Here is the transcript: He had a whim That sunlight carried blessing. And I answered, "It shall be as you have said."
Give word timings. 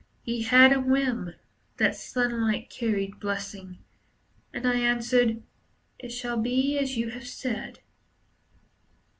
He 0.23 0.41
had 0.41 0.73
a 0.73 0.79
whim 0.81 1.35
That 1.77 1.95
sunlight 1.95 2.71
carried 2.71 3.19
blessing. 3.19 3.77
And 4.51 4.65
I 4.67 4.79
answered, 4.79 5.43
"It 5.99 6.09
shall 6.09 6.37
be 6.41 6.79
as 6.79 6.97
you 6.97 7.11
have 7.11 7.27
said." 7.27 7.81